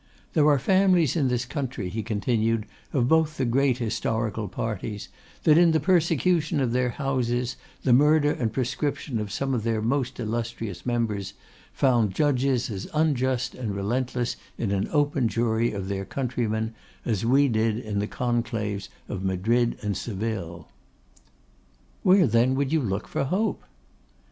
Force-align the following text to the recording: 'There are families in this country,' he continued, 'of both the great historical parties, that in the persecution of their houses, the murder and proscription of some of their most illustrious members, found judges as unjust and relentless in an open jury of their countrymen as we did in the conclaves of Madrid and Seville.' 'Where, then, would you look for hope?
'There 0.33 0.47
are 0.47 0.57
families 0.57 1.15
in 1.15 1.27
this 1.27 1.45
country,' 1.45 1.87
he 1.89 2.01
continued, 2.01 2.65
'of 2.91 3.07
both 3.07 3.37
the 3.37 3.45
great 3.45 3.77
historical 3.77 4.47
parties, 4.47 5.09
that 5.43 5.59
in 5.59 5.73
the 5.73 5.79
persecution 5.79 6.59
of 6.59 6.71
their 6.71 6.89
houses, 6.89 7.55
the 7.83 7.93
murder 7.93 8.31
and 8.31 8.51
proscription 8.51 9.19
of 9.19 9.31
some 9.31 9.53
of 9.53 9.61
their 9.61 9.79
most 9.79 10.19
illustrious 10.19 10.87
members, 10.87 11.35
found 11.71 12.15
judges 12.15 12.71
as 12.71 12.87
unjust 12.95 13.53
and 13.53 13.75
relentless 13.75 14.37
in 14.57 14.71
an 14.71 14.87
open 14.91 15.27
jury 15.27 15.71
of 15.71 15.87
their 15.87 16.03
countrymen 16.03 16.73
as 17.05 17.23
we 17.23 17.47
did 17.47 17.77
in 17.77 17.99
the 17.99 18.07
conclaves 18.07 18.89
of 19.07 19.23
Madrid 19.23 19.77
and 19.83 19.95
Seville.' 19.95 20.67
'Where, 22.01 22.25
then, 22.25 22.55
would 22.55 22.73
you 22.73 22.81
look 22.81 23.07
for 23.07 23.23
hope? 23.25 23.63